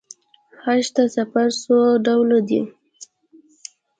حج 0.63 0.83
ته 0.95 1.03
سفر 1.15 1.47
څو 1.61 1.77
ډوله 2.05 2.39
دی. 2.47 2.61